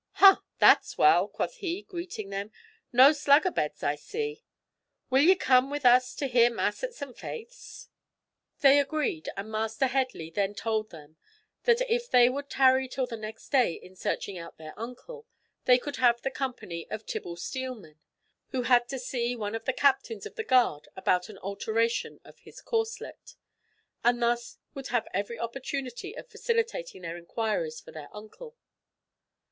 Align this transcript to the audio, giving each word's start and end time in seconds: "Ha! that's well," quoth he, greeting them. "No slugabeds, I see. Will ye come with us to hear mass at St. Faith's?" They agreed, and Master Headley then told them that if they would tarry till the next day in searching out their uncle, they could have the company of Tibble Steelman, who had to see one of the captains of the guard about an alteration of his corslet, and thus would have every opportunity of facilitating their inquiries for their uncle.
"Ha! 0.13 0.41
that's 0.57 0.97
well," 0.97 1.27
quoth 1.27 1.57
he, 1.57 1.83
greeting 1.83 2.31
them. 2.31 2.51
"No 2.91 3.11
slugabeds, 3.11 3.83
I 3.83 3.93
see. 3.93 4.41
Will 5.11 5.21
ye 5.21 5.35
come 5.35 5.69
with 5.69 5.85
us 5.85 6.15
to 6.15 6.25
hear 6.25 6.49
mass 6.49 6.83
at 6.83 6.95
St. 6.95 7.15
Faith's?" 7.15 7.87
They 8.61 8.79
agreed, 8.79 9.29
and 9.37 9.51
Master 9.51 9.85
Headley 9.85 10.31
then 10.31 10.55
told 10.55 10.89
them 10.89 11.17
that 11.65 11.81
if 11.81 12.09
they 12.09 12.29
would 12.29 12.49
tarry 12.49 12.87
till 12.87 13.05
the 13.05 13.15
next 13.15 13.49
day 13.49 13.73
in 13.73 13.95
searching 13.95 14.39
out 14.39 14.57
their 14.57 14.73
uncle, 14.75 15.27
they 15.65 15.77
could 15.77 15.97
have 15.97 16.19
the 16.23 16.31
company 16.31 16.89
of 16.89 17.05
Tibble 17.05 17.35
Steelman, 17.37 17.99
who 18.49 18.63
had 18.63 18.89
to 18.89 18.97
see 18.97 19.35
one 19.35 19.53
of 19.53 19.65
the 19.65 19.71
captains 19.71 20.25
of 20.25 20.33
the 20.33 20.43
guard 20.43 20.87
about 20.95 21.29
an 21.29 21.37
alteration 21.37 22.19
of 22.23 22.39
his 22.39 22.59
corslet, 22.59 23.35
and 24.03 24.19
thus 24.19 24.57
would 24.73 24.87
have 24.87 25.07
every 25.13 25.37
opportunity 25.37 26.15
of 26.17 26.27
facilitating 26.27 27.03
their 27.03 27.17
inquiries 27.17 27.79
for 27.79 27.91
their 27.91 28.09
uncle. 28.11 28.57